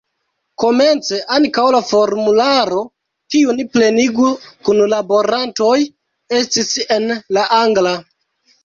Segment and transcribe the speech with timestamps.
[0.61, 2.81] Komence ankaŭ la formularo,
[3.35, 4.33] kiun plenigu
[4.71, 5.79] kunlaborantoj,
[6.43, 7.99] estis en la angla.